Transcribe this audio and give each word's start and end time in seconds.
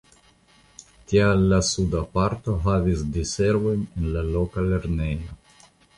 Tial 1.11 1.43
la 1.51 1.59
suda 1.67 2.01
parto 2.15 2.55
havis 2.69 3.03
diservojn 3.19 3.87
en 4.01 4.09
la 4.17 4.25
loka 4.31 4.65
lernejo. 4.73 5.37